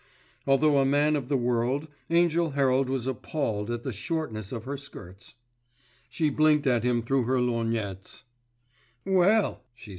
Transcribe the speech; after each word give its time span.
Although 0.47 0.79
a 0.79 0.83
man 0.85 1.15
of 1.15 1.29
the 1.29 1.37
world, 1.37 1.87
Angell 2.09 2.53
Herald 2.53 2.89
was 2.89 3.05
appalled 3.05 3.69
at 3.69 3.83
the 3.83 3.93
shortness 3.93 4.51
of 4.51 4.63
her 4.63 4.75
skirts. 4.75 5.35
She 6.09 6.31
blinked 6.31 6.65
at 6.65 6.83
him 6.83 7.03
through 7.03 7.25
her 7.25 7.39
lorgnettes. 7.39 8.23
"Well!" 9.05 9.61